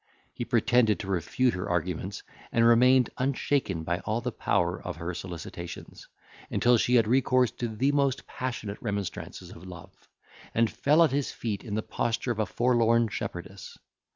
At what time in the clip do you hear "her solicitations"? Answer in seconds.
4.95-6.07